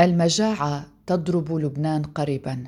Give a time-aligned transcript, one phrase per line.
[0.00, 2.64] المجاعة تضرب لبنان قريبا.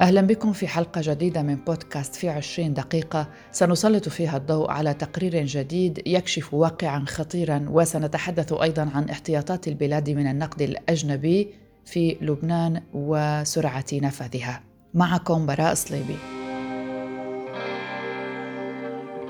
[0.00, 3.28] أهلا بكم في حلقة جديدة من بودكاست في عشرين دقيقة.
[3.52, 10.26] سنسلط فيها الضوء على تقرير جديد يكشف واقعا خطيرا وسنتحدث أيضا عن احتياطات البلاد من
[10.26, 11.54] النقد الأجنبي
[11.84, 14.60] في لبنان وسرعة نفاذها
[14.94, 16.41] معكم براء صليبي.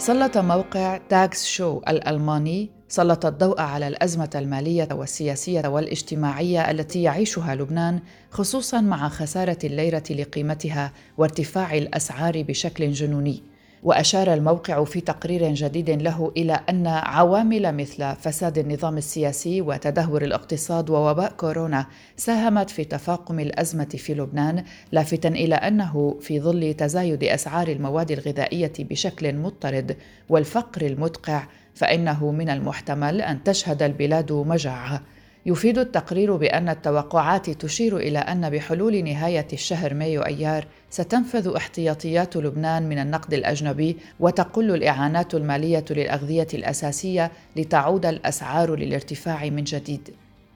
[0.03, 8.01] سلط موقع تاكس شو الألماني سلط الضوء على الأزمة المالية والسياسية والاجتماعية التي يعيشها لبنان
[8.30, 13.43] خصوصا مع خسارة الليرة لقيمتها وارتفاع الأسعار بشكل جنوني.
[13.82, 20.90] وأشار الموقع في تقرير جديد له إلى أن عوامل مثل فساد النظام السياسي وتدهور الاقتصاد
[20.90, 27.68] ووباء كورونا ساهمت في تفاقم الأزمة في لبنان لافتا إلى أنه في ظل تزايد أسعار
[27.68, 29.96] المواد الغذائية بشكل مضطرد
[30.28, 35.02] والفقر المدقع فإنه من المحتمل أن تشهد البلاد مجاعة.
[35.46, 42.88] يفيد التقرير بأن التوقعات تشير إلى أن بحلول نهاية الشهر مايو أيار ستنفد احتياطيات لبنان
[42.88, 50.10] من النقد الأجنبي وتقل الإعانات المالية للأغذية الأساسية لتعود الأسعار للارتفاع من جديد.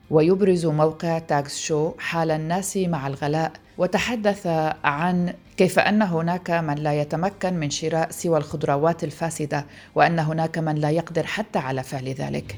[0.09, 4.47] ويبرز موقع توك شو حال الناس مع الغلاء وتحدث
[4.83, 9.65] عن كيف أن هناك من لا يتمكن من شراء سوى الخضروات الفاسدة
[9.95, 12.55] وأن هناك من لا يقدر حتى على فعل ذلك.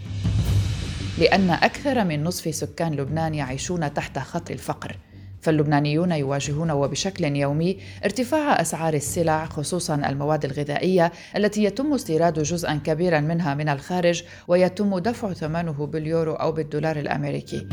[1.20, 4.96] لأن أكثر من نصف سكان لبنان يعيشون تحت خط الفقر.
[5.42, 13.20] فاللبنانيون يواجهون وبشكل يومي ارتفاع أسعار السلع خصوصا المواد الغذائية التي يتم استيراد جزءا كبيرا
[13.20, 17.68] منها من الخارج ويتم دفع ثمنه باليورو أو بالدولار الأمريكي.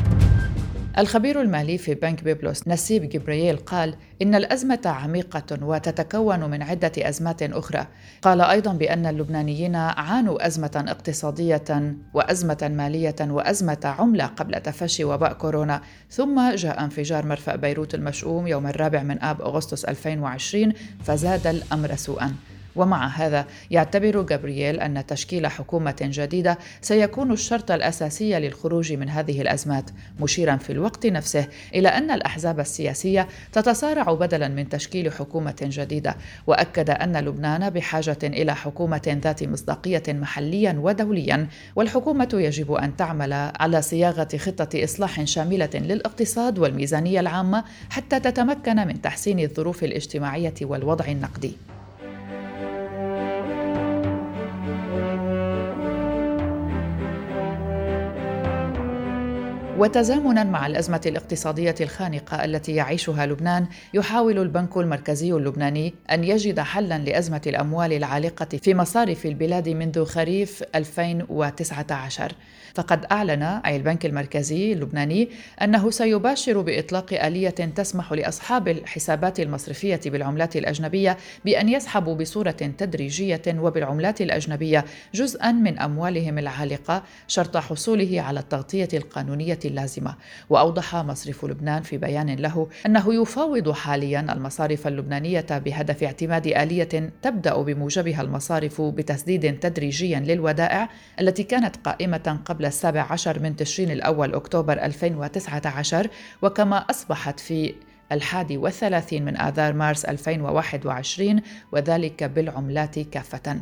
[0.97, 7.43] الخبير المالي في بنك بيبلوس نسيب جبريل قال إن الأزمة عميقة وتتكون من عدة أزمات
[7.43, 7.87] أخرى.
[8.21, 15.81] قال أيضا بأن اللبنانيين عانوا أزمة اقتصادية وأزمة مالية وأزمة عملة قبل تفشي وباء كورونا
[16.09, 22.35] ثم جاء انفجار مرفأ بيروت المشؤوم يوم الرابع من آب أغسطس 2020 فزاد الأمر سوءا.
[22.77, 29.89] ومع هذا يعتبر جابرييل أن تشكيل حكومة جديدة سيكون الشرط الأساسي للخروج من هذه الأزمات
[30.19, 36.17] مشيرا في الوقت نفسه إلى أن الأحزاب السياسية تتصارع بدلا من تشكيل حكومة جديدة
[36.47, 43.81] وأكد أن لبنان بحاجة إلى حكومة ذات مصداقية محليا ودوليا والحكومة يجب أن تعمل على
[43.81, 51.76] صياغة خطة إصلاح شاملة للاقتصاد والميزانية العامة حتى تتمكن من تحسين الظروف الاجتماعية والوضع النقدي.
[59.77, 66.97] وتزامنا مع الأزمة الاقتصادية الخانقة التي يعيشها لبنان يحاول البنك المركزي اللبناني أن يجد حلا
[66.97, 72.31] لأزمة الأموال العالقة في مصارف البلاد منذ خريف 2019
[72.73, 75.29] فقد أعلن أي البنك المركزي اللبناني
[75.61, 84.21] أنه سيباشر بإطلاق آلية تسمح لأصحاب الحسابات المصرفية بالعملات الأجنبية بأن يسحبوا بصورة تدريجية وبالعملات
[84.21, 90.15] الأجنبية جزءا من أموالهم العالقة شرط حصوله على التغطية القانونية اللازمة.
[90.49, 97.61] وأوضح مصرف لبنان في بيان له أنه يفاوض حاليا المصارف اللبنانية بهدف اعتماد آلية تبدأ
[97.61, 100.89] بموجبها المصارف بتسديد تدريجي للودائع
[101.19, 106.07] التي كانت قائمة قبل السابع عشر من تشرين الأول أكتوبر 2019
[106.41, 107.73] وكما أصبحت في
[108.11, 111.41] الحادي والثلاثين من آذار مارس 2021
[111.71, 113.61] وذلك بالعملات كافةً.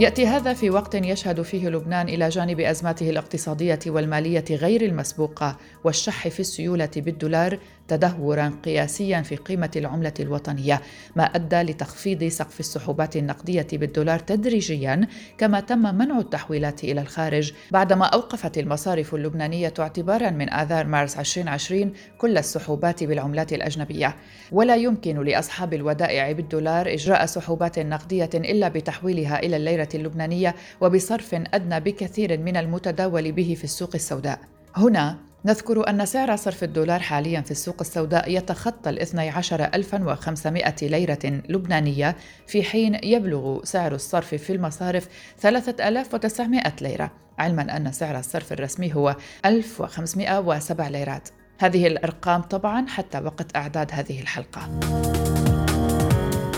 [0.00, 6.28] يأتي هذا في وقت يشهد فيه لبنان إلى جانب أزماته الاقتصادية والمالية غير المسبوقة والشح
[6.28, 7.58] في السيولة بالدولار
[7.88, 10.82] تدهورا قياسيا في قيمة العملة الوطنية
[11.16, 15.06] ما أدى لتخفيض سقف السحوبات النقدية بالدولار تدريجيا
[15.38, 17.52] كما تم منع التحويلات إلى الخارج.
[17.70, 24.16] بعدما أوقفت المصارف اللبنانية اعتبارا من آذار مارس 2020 كل السحوبات بالعملات الأجنبية.
[24.52, 31.80] ولا يمكن لأصحاب الودائع بالدولار إجراء سحوبات نقدية إلا بتحويلها إلى الليرة اللبنانية وبصرف أدنى
[31.80, 34.38] بكثير من المتداول به في السوق السوداء.
[34.76, 42.16] هنا نذكر أن سعر صرف الدولار حاليا في السوق السوداء يتخطى ال 12500 ليرة لبنانية
[42.46, 45.08] في حين يبلغ سعر الصرف في المصارف
[45.38, 51.28] 3900 ليرة علما أن سعر الصرف الرسمي هو 1507 ليرات.
[51.58, 54.80] هذه الأرقام طبعا حتى وقت إعداد هذه الحلقة.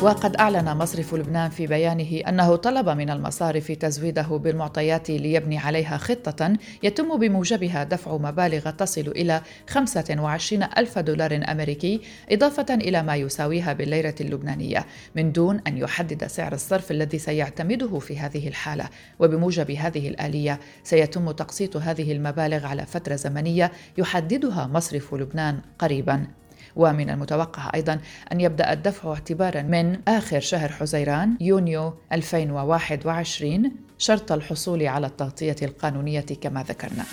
[0.03, 6.53] وقد أعلن مصرف لبنان في بيانه أنه طلب من المصارف تزويده بالمعطيات ليبني عليها خطة
[6.83, 12.01] يتم بموجبها دفع مبالغ تصل إلى 25 ألف دولار أمريكي
[12.31, 18.19] إضافة إلى ما يساويها بالليرة اللبنانية من دون أن يحدد سعر الصرف الذي سيعتمده في
[18.19, 18.89] هذه الحالة.
[19.19, 26.27] وبموجب هذه الآلية سيتم تقسيط هذه المبالغ على فترة زمنية يحددها مصرف لبنان قريبا.
[26.77, 28.01] ومن المتوقع أيضا
[28.33, 36.27] أن يبدأ الدفع اعتبارا من آخر شهر حزيران يونيو 2021 شرط الحصول على التغطية القانونية
[36.41, 37.05] كما ذكرنا.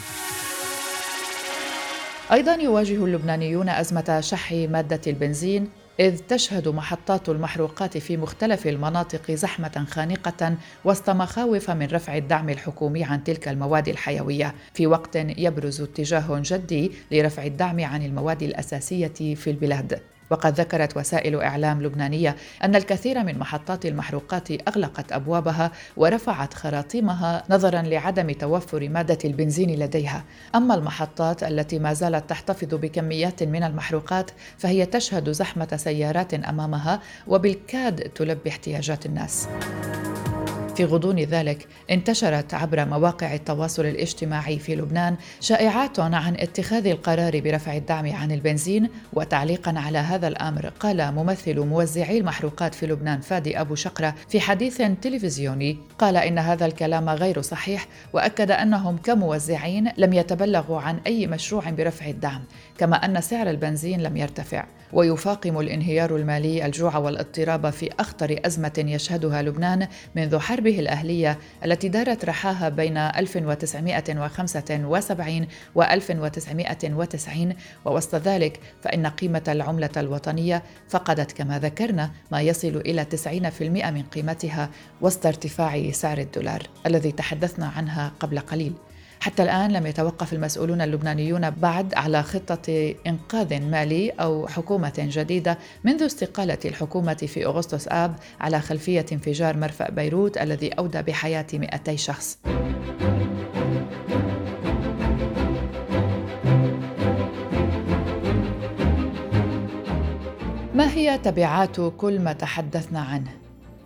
[2.31, 5.69] أيضا يواجه اللبنانيون أزمة شح مادة البنزين
[6.00, 10.56] إذ تشهد محطات المحروقات في مختلف المناطق زحمة خانقة
[10.86, 14.56] وسط مخاوف من رفع الدعم الحكومي عن تلك المواد الحيوية.
[14.74, 20.02] في وقت يبرز اتجاه جدي لرفع الدعم عن المواد الأساسية في البلاد.
[20.30, 27.81] وقد ذكرت وسائل إعلام لبنانية أن الكثير من محطات المحروقات أغلقت أبوابها ورفعت خراطيمها نظرا
[27.81, 30.24] لعدم توفر مادة البنزين لديها.
[30.56, 37.95] أما المحطات التي ما زالت تحتفظ بكميات من المحروقات فهي تشهد زحمة سيارات أمامها وبالكاد
[37.95, 39.48] تلبي احتياجات الناس.
[40.75, 47.75] في غضون ذلك انتشرت عبر مواقع التواصل الاجتماعي في لبنان شائعات عن اتخاذ القرار برفع
[47.77, 53.75] الدعم عن البنزين وتعليقا على هذا الأمر قال ممثل موزعي المحروقات في لبنان فادي أبو
[53.75, 60.81] شقرة في حديث تلفزيوني قال إن هذا الكلام غير صحيح وأكد أنهم كموزعين لم يتبلغوا
[60.81, 62.44] عن أي مشروع برفع الدعم
[62.77, 64.66] كما أن سعر البنزين لم يرتفع.
[64.94, 72.26] ويفاقم الانهيار المالي الجوع والاضطراب في أخطر أزمة يشهدها لبنان منذ حربه الأهلية التي دارت
[72.26, 77.54] رحاها بين 1975 و 1990
[77.86, 84.70] ووسط ذلك فإن قيمة العملة الوطنية فقدت كما ذكرنا ما يصل إلى 90% من قيمتها
[85.02, 88.74] وسط ارتفاع سعر الدولار الذي تحدثنا عنها قبل قليل.
[89.25, 96.04] حتى الآن لم يتوقف المسؤولون اللبنانيون بعد على خطة إنقاذ مالي أو حكومة جديدة منذ
[96.04, 102.38] استقالة الحكومة في أغسطس آب على خلفية انفجار مرفأ بيروت الذي أودى بحياة 200 شخص.
[110.74, 113.45] ما هي تبعات كل ما تحدثنا عنه؟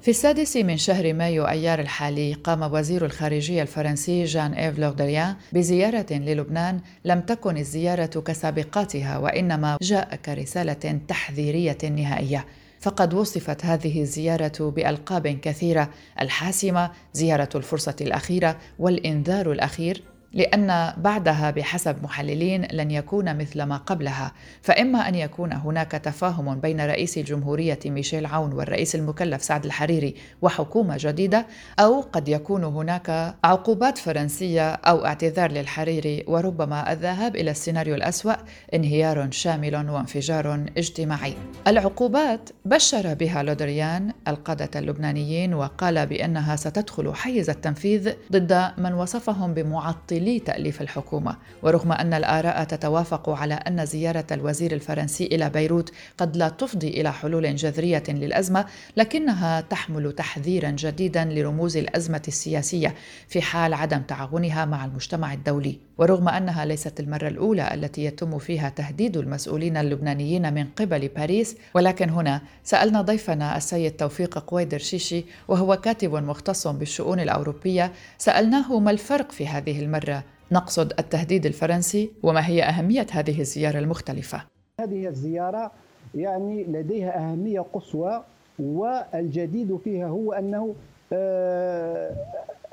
[0.10, 6.06] في السادس من شهر مايو أيار الحالي قام وزير الخارجية الفرنسي جان إيف لوردريان بزيارة
[6.12, 12.46] للبنان لم تكن الزيارة كسابقاتها وإنما جاء كرسالة تحذيرية نهائية.
[12.80, 15.90] فقد وصفت هذه الزيارة بألقاب كثيرة
[16.22, 20.04] الحاسمة زيارة الفرصة الأخيرة والإنذار الأخير
[20.34, 24.32] لأن بعدها بحسب محللين لن يكون مثل ما قبلها
[24.62, 30.98] فإما أن يكون هناك تفاهم بين رئيس الجمهوريه ميشيل عون والرئيس المكلف سعد الحريري وحكومة
[31.00, 31.46] جديدة
[31.80, 38.34] أو قد يكون هناك عقوبات فرنسية أو اعتذار للحريري وربما الذهاب إلى السيناريو الأسوأ
[38.74, 41.34] انهيار شامل وانفجار اجتماعي.
[41.68, 50.19] العقوبات بشر بها لودريان القادة اللبنانيين وقال بأنها ستدخل حيز التنفيذ ضد من وصفهم بمعطل
[50.20, 56.50] لتأليف الحكومة ورغم أن الآراء تتوافق على أن زيارة الوزير الفرنسي إلى بيروت قد لا
[56.50, 58.66] تفضي إلى حلول جذرية للأزمة
[58.98, 62.96] لكنها تحمل تحذيرا جديدا لرموز الأزمة السياسية
[63.28, 65.90] في حال عدم تعاونها مع المجتمع الدولي.
[65.98, 72.10] ورغم أنها ليست المرة الأولى التي يتم فيها تهديد المسؤولين اللبنانيين من قبل باريس ولكن
[72.10, 79.32] هنا سألنا ضيفنا السيد توفيق قويدر شيشي وهو كاتب مختص بالشؤون الأوروبية سألناه ما الفرق
[79.32, 80.09] في هذه المرة
[80.52, 84.42] نقصد التهديد الفرنسي وما هي أهمية هذه الزيارة المختلفة.
[84.82, 85.72] هذه الزيارة
[86.16, 88.24] يعني لديها أهمية قصوى
[88.60, 90.76] والجديد فيها هو أنه
[91.14, 92.12] آه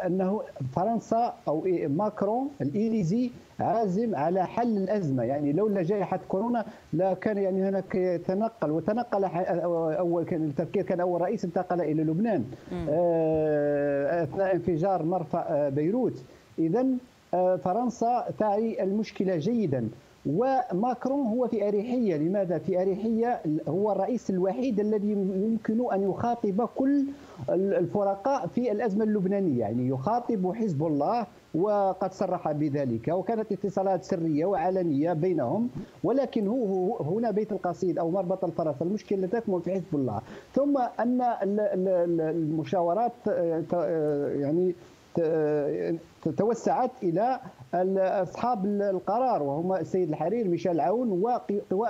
[0.06, 0.42] أنه
[0.73, 3.30] فرنسا أو ماكرون الإيليزي
[3.61, 5.23] عازم على حل الأزمة.
[5.23, 9.25] يعني لولا جائحه كورونا لا كان يعني هناك يتنقل وتنقل
[9.95, 12.45] أول كان التفكير كان أول رئيس انتقل إلى لبنان.
[12.88, 16.23] آه، أثناء انفجار مرفأ بيروت.
[16.59, 16.87] اذا آه،
[17.33, 19.88] فرنسا تعي المشكلة جيدا.
[20.26, 22.16] وماكرون هو في أريحية.
[22.16, 27.04] لماذا في أريحية؟ هو الرئيس الوحيد الذي يمكن أن يخاطب كل
[27.50, 29.61] الفرقاء في الأزمة اللبنانية.
[29.61, 33.09] يعني يخاطب حزب الله وقد صرح بذلك.
[33.09, 35.68] وكانت اتصالات سرية وعلنية بينهم.
[36.04, 40.21] ولكن هو هنا بيت القصيد أو مربط الفرس المشكلة تكمن في حزب الله.
[40.54, 41.21] ثم أن
[42.21, 43.12] المشاورات
[44.37, 44.75] يعني
[46.37, 47.40] توسعت إلى
[47.99, 51.88] أصحاب القرار وهم السيد الحرير ميشيل عون وقوى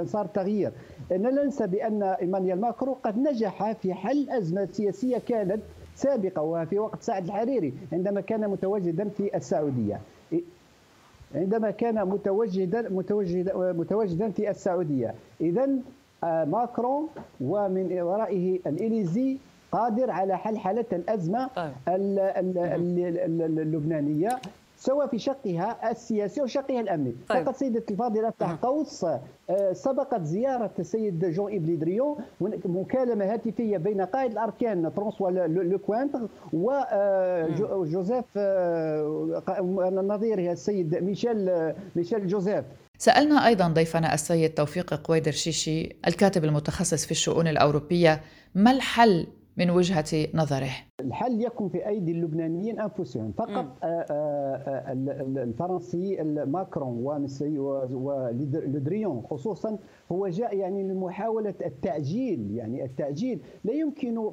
[0.00, 0.72] أنصار التغيير.
[1.10, 5.60] لا ننسى بأن ايمانويل ماكرون قد نجح في حل أزمة سياسية كانت
[5.94, 10.00] سابقة وفي وقت سعد الحريري عندما كان متواجدا في السعودية.
[11.34, 15.14] عندما كان متواجدا متواجدا متواجدا في السعودية.
[15.40, 15.68] اذا
[16.24, 17.08] آه، ماكرون
[17.40, 19.38] ومن ورائه الإليزيه
[19.74, 21.72] قادر على حل حالة الأزمة طيب.
[23.58, 24.40] اللبنانية
[24.76, 27.14] سواء في شقها السياسي وشقها الأمني.
[27.28, 27.42] طيب.
[27.44, 32.16] فقط سيدتي الفاضلة قوس آه، سبقت زيارة السيد جون إيف لودريون
[32.64, 36.20] مكالمة هاتفية بين قائد الأركان فرانسوا لوكوانتر
[36.52, 42.64] وجوزيف آه، آه، نظيره السيد ميشيل ميشيل جوزيف.
[42.98, 48.20] سألنا أيضا ضيفنا السيد توفيق قويدر شيشي الكاتب المتخصص في الشؤون الأوروبية
[48.54, 50.70] ما الحل من وجهة نظره.
[51.00, 54.92] الحل يكون في أيدي اللبنانيين أنفسهم؟ فقط آه، آه، آه،
[55.42, 57.26] الفرنسي ماكرون
[57.92, 59.78] ولودريون خصوصا
[60.12, 63.40] هو جاء يعني لمحاولة التعجيل يعني التعجيل.
[63.64, 64.32] لا يمكن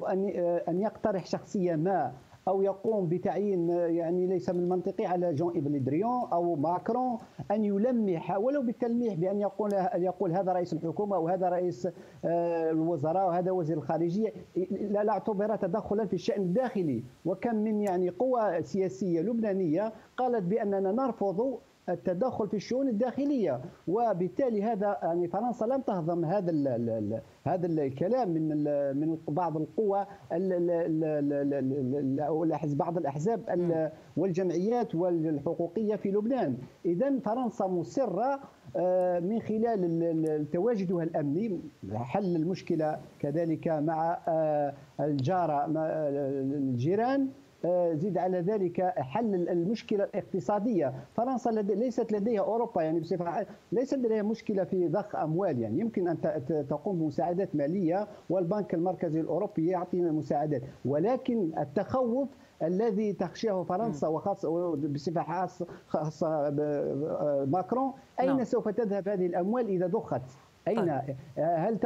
[0.68, 2.12] أن يقترح شخصية ما.
[2.48, 7.18] أو يقوم بتعيين يعني ليس من المنطقي على جون ايف لودريون أو ماكرون
[7.50, 11.88] أن يلمح ولو بالتلميح بأن يقول يقول هذا رئيس الحكومة وهذا رئيس
[12.24, 14.32] آه، الوزراء وهذا وزير الخارجية
[14.90, 17.04] لا اعتبر تدخلا في الشأن الداخلي.
[17.24, 21.58] وكم من يعني قوى سياسية لبنانية قالت بأننا نرفض
[21.88, 23.60] التدخل في الشؤون الداخلية.
[23.88, 28.64] وبالتالي هذا يعني فرنسا لم تهضم هذا ال ال هذا الكلام من
[28.96, 30.06] من بعض القوى
[32.74, 33.40] بعض الأحزاب
[34.16, 36.56] والجمعيات والحقوقية في لبنان.
[36.84, 38.40] اذا فرنسا مصرة
[38.76, 41.60] آه، من خلال تواجدها الأمني.
[41.94, 45.66] حل المشكلة كذلك مع آه، الجاره
[46.56, 47.41] الجيران آه،
[47.94, 50.92] زيد على ذلك حل المشكلة الاقتصادية.
[51.14, 55.58] فرنسا ليست لديها أوروبا يعني بصفة ليست لديها مشكلة في ضخ أموال.
[55.58, 56.20] يعني يمكن أن
[56.68, 60.62] تقوم بمساعدات مالية والبنك المركزي الأوروبي يعطي مساعدات.
[60.84, 62.28] ولكن التخوف
[62.62, 65.46] الذي تخشاه فرنسا وخاصة بصفة
[65.86, 68.44] خاصة آه، ماكرون أين نعم.
[68.44, 70.22] سوف تذهب هذه الأموال إذا ضخت
[70.68, 71.16] أين طيب.
[71.38, 71.78] هل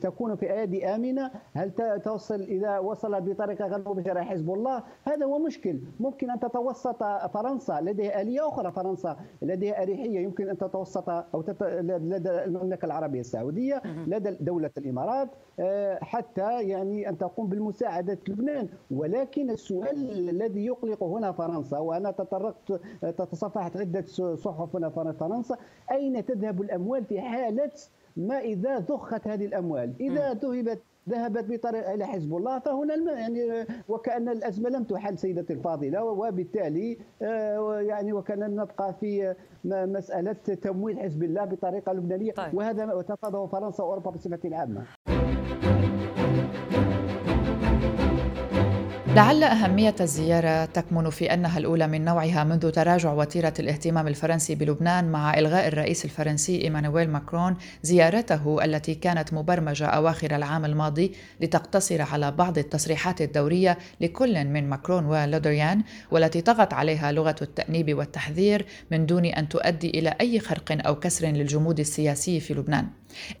[0.00, 1.72] تكون في أيدي آمنة؟ هل
[2.04, 5.80] توصل إذا وصلت بطريقة غير مباشرة حزب الله؟ هذا هو مشكل.
[6.00, 7.02] ممكن أن تتوسط
[7.34, 10.20] فرنسا لديها آلية أخرى فرنسا لديها أريحية.
[10.20, 11.62] يمكن أن تتوسط أو تت...
[11.62, 15.28] لدى المملكة العربية السعودية لدى دولة الإمارات
[15.60, 18.68] آه، حتى يعني أن تقوم بالمساعدة لبنان.
[18.90, 22.72] ولكن السؤال الذي يقلق هنا فرنسا وأنا تطرقت
[23.18, 24.04] تصفحت عدة
[24.34, 25.56] صحف هنا فرنسا
[25.90, 27.70] أين تذهب الأموال في حالة
[28.16, 29.92] ما إذا ضخت هذه الأموال.
[30.00, 33.08] إذا ذهبت ذهبت بطريقه إلى حزب الله فهنا الم...
[33.08, 39.34] يعني وكأن الأزمة لم تحل سيدتي الفاضلة وبالتالي آه، يعني وكأن نبقى في
[39.64, 42.32] مسألة تمويل حزب الله بطريقة لبنانية.
[42.32, 42.54] طيب.
[42.54, 44.84] وهذا تفضه فرنسا وأوروبا بصفة عامة.
[49.18, 55.12] لعل أهمية الزيارة تكمن في أنها الأولى من نوعها منذ تراجع وتيرة الاهتمام الفرنسي بلبنان
[55.12, 62.30] مع إلغاء الرئيس الفرنسي إيمانويل ماكرون زيارته التي كانت مبرمجة أواخر العام الماضي لتقتصر على
[62.30, 69.24] بعض التصريحات الدورية لكل من ماكرون ولودريان والتي طغت عليها لغة التأنيب والتحذير من دون
[69.24, 72.86] أن تؤدي إلى أي خرق أو كسر للجمود السياسي في لبنان.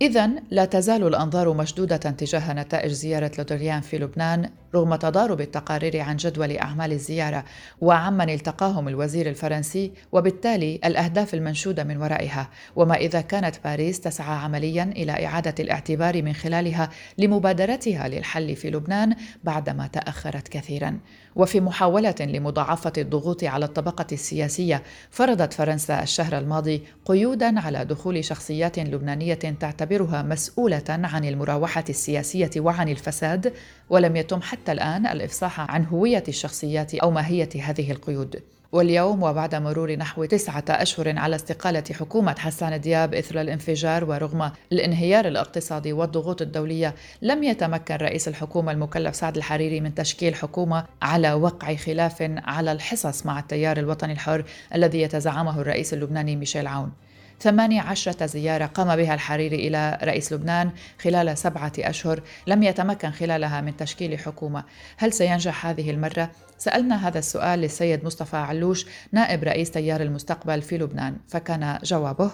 [0.02, 6.16] إذا لا تزال الأنظار مشدودة تجاه نتائج زيارة لودريان في لبنان رغم تضارب التقارير عن
[6.16, 7.44] جدول أعمال الزيارة
[7.80, 12.50] وعمن التقاهم الوزير الفرنسي وبالتالي الأهداف المنشودة من ورائها.
[12.76, 19.16] وما إذا كانت باريس تسعى عمليا إلى إعادة الاعتبار من خلالها لمبادرتها للحل في لبنان
[19.44, 20.98] بعدما تأخرت كثيرا.
[21.38, 28.78] وفي محاولة لمضاعفة الضغوط على الطبقة السياسية فرضت فرنسا الشهر الماضي قيودا على دخول شخصيات
[28.78, 33.52] لبنانية تعتبرها مسؤولة عن المراوحة السياسية وعن الفساد
[33.90, 38.42] ولم يتم حتى الآن الإفصاح عن هوية الشخصيات أو ماهية هذه القيود.
[38.72, 45.28] واليوم وبعد مرور نحو تسعة أشهر على استقالة حكومة حسان دياب إثر الانفجار ورغم الانهيار
[45.28, 51.74] الاقتصادي والضغوط الدولية لم يتمكن رئيس الحكومة المكلف سعد الحريري من تشكيل حكومة على وقع
[51.74, 54.44] خلاف على الحصص مع التيار الوطني الحر
[54.74, 56.92] الذي يتزعمه الرئيس اللبناني ميشيل عون.
[57.40, 63.60] ثمانية عشرة زيارة قام بها الحريري إلى رئيس لبنان خلال سبعة أشهر لم يتمكن خلالها
[63.60, 64.64] من تشكيل حكومة
[64.96, 70.78] هل سينجح هذه المرة؟ سألنا هذا السؤال للسيد مصطفى علوش نائب رئيس تيار المستقبل في
[70.78, 72.30] لبنان فكان جوابه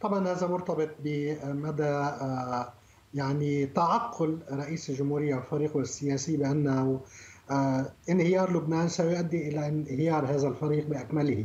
[0.00, 2.72] طبعا هذا مرتبط بمدى آه،
[3.14, 7.00] يعني تعقل رئيس الجمهورية وفريقه السياسي بأنه
[8.08, 11.44] انهيار لبنان سيؤدي إلى انهيار هذا الفريق بأكمله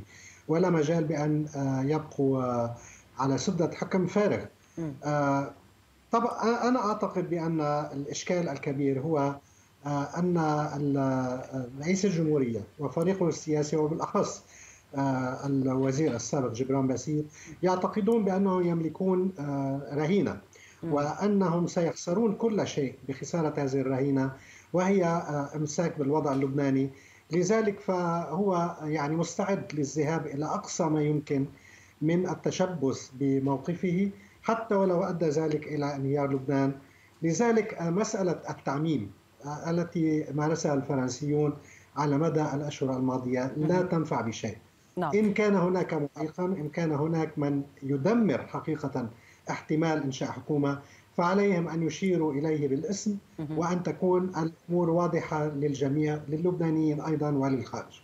[0.50, 1.46] ولا مجال بأن
[1.86, 2.68] يبقوا
[3.20, 4.46] على سدة حكم فارغ.
[6.12, 9.36] طبعا أنا أعتقد بأن الإشكال الكبير هو
[9.86, 10.38] أن
[11.82, 14.44] رئيس الجمهورية وفريقه السياسي وبالأخص
[14.96, 17.26] آه، الوزير السابق جبران باسيل
[17.64, 20.42] يعتقدون بأنهم يملكون آه، رهينة
[20.84, 24.32] وأنهم سيخسرون كل شيء بخسارة هذه الرهينة
[24.74, 26.90] وهي آه، إمساك بالوضع اللبناني
[27.32, 31.46] لذلك فهو يعني مستعد للذهاب إلى أقصى ما يمكن
[32.02, 34.10] من التشبث بموقفه
[34.44, 36.74] حتى ولو أدى ذلك إلى انهيار لبنان.
[37.22, 39.12] لذلك مسألة التعميم
[39.68, 41.54] التي مارسها الفرنسيون
[41.96, 44.58] على مدى الأشهر الماضية لا تنفع بشيء.
[44.98, 45.12] نعم.
[45.16, 49.10] إن كان هناك معيقا إن كان هناك من يدمر حقيقة
[49.50, 50.80] احتمال إنشاء حكومة
[51.20, 53.18] فعليهم أن يشيروا إليه بالاسم
[53.58, 58.02] وأن تكون الأمور واضحة للجميع للبنانيين أيضا وللخارج.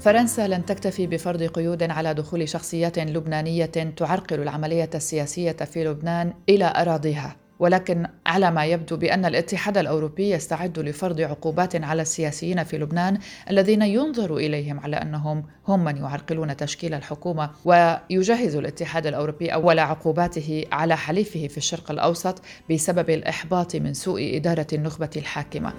[0.00, 6.72] فرنسا لن تكتفي بفرض قيود على دخول شخصيات لبنانية تعرقل العملية السياسية في لبنان إلى
[6.76, 7.36] أراضيها.
[7.58, 13.18] ولكن على ما يبدو بأن الاتحاد الأوروبي يستعد لفرض عقوبات على السياسيين في لبنان
[13.50, 20.64] الذين ينظر إليهم على أنهم هم من يعرقلون تشكيل الحكومة ويجهز الاتحاد الأوروبي أول عقوباته
[20.72, 25.72] على حليفه في الشرق الأوسط بسبب الإحباط من سوء إدارة النخبة الحاكمة.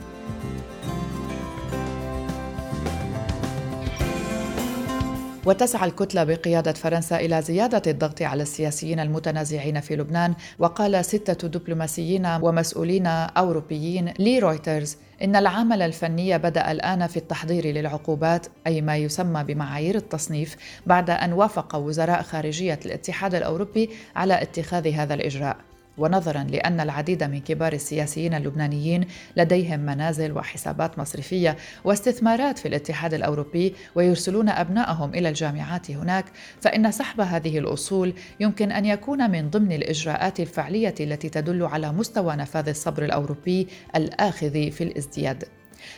[5.48, 12.26] وتسعى الكتلة بقيادة فرنسا إلى زيادة الضغط على السياسيين المتنازعين في لبنان وقال ستة دبلوماسيين
[12.26, 19.96] ومسؤولين أوروبيين لرويترز إن العمل الفني بدأ الآن في التحضير للعقوبات أي ما يسمى بمعايير
[19.96, 25.67] التصنيف بعد أن وافق وزراء خارجية الاتحاد الأوروبي على اتخاذ هذا الإجراء.
[25.98, 29.06] ونظرا لأن العديد من كبار السياسيين اللبنانيين
[29.38, 36.26] لديهم منازل وحسابات مصرفية واستثمارات في الاتحاد الأوروبي ويرسلون أبنائهم إلى الجامعات هناك
[36.62, 42.36] فإن سحب هذه الأصول يمكن أن يكون من ضمن الإجراءات الفعلية التي تدل على مستوى
[42.36, 45.44] نفاذ الصبر الأوروبي الآخذ في الازدياد.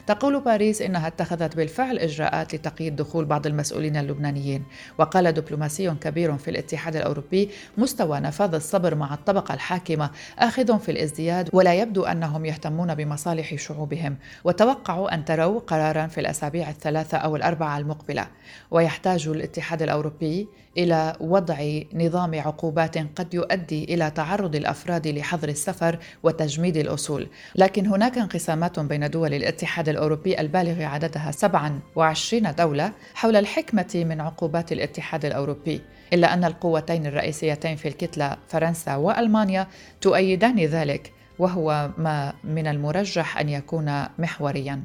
[0.07, 4.63] تقول باريس إنها اتخذت بالفعل إجراءات لتقييد دخول بعض المسؤولين اللبنانيين
[4.97, 10.09] وقال دبلوماسي كبير في الاتحاد الأوروبي مستوى نفاذ الصبر مع الطبقة الحاكمة
[10.39, 16.69] آخذ في الازدياد ولا يبدو أنهم يهتمون بمصالح شعوبهم وتوقعوا أن تروا قرارا في الأسابيع
[16.69, 18.27] الثلاثة أو الأربعة المقبلة
[18.71, 26.77] ويحتاج الاتحاد الأوروبي إلى وضع نظام عقوبات قد يؤدي إلى تعرض الأفراد لحظر السفر وتجميد
[26.77, 34.21] الأصول، لكن هناك انقسامات بين دول الاتحاد الأوروبي البالغ عددها 27 دولة حول الحكمة من
[34.21, 35.81] عقوبات الاتحاد الأوروبي،
[36.13, 39.67] إلا أن القوتين الرئيسيتين في الكتلة فرنسا وألمانيا
[40.01, 44.81] تؤيدان ذلك وهو ما من المرجح أن يكون محوريا.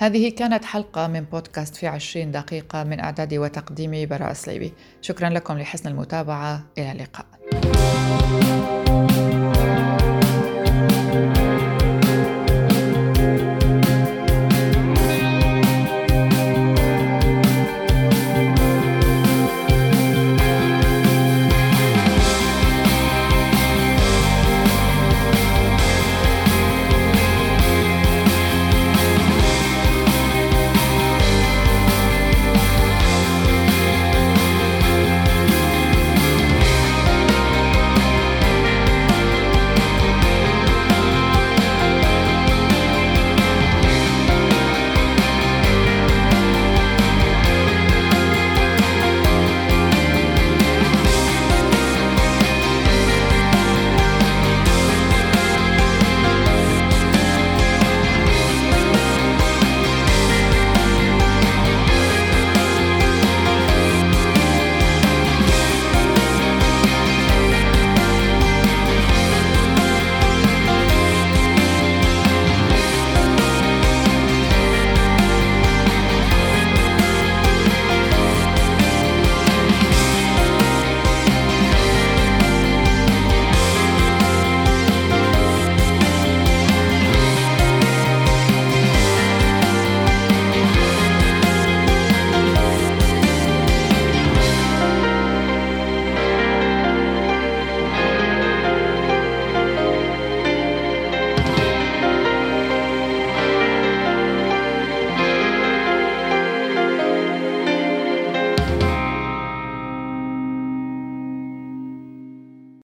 [0.00, 5.58] هذه كانت حلقة من بودكاست في عشرين دقيقة من إعدادي وتقديمي براء صليبي شكرا لكم
[5.58, 6.64] لحسن المتابعة.
[6.78, 7.26] إلى اللقاء.